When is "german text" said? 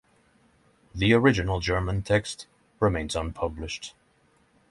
1.59-2.47